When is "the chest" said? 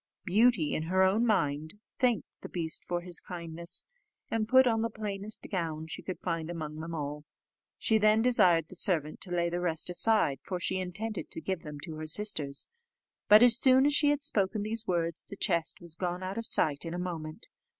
15.25-15.79